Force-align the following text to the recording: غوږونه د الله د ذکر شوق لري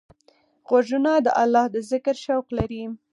غوږونه 0.67 1.11
د 1.25 1.27
الله 1.41 1.65
د 1.73 1.75
ذکر 1.91 2.15
شوق 2.25 2.47
لري 2.57 2.83